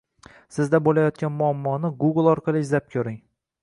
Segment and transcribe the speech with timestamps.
[0.57, 3.25] Sizda bo’layotgan muammoni Google orqali izlab ko’ring